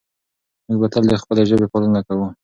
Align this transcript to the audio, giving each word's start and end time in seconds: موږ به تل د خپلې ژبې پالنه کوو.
موږ 0.65 0.77
به 0.81 0.87
تل 0.93 1.03
د 1.09 1.13
خپلې 1.21 1.43
ژبې 1.49 1.67
پالنه 1.71 2.01
کوو. 2.07 2.27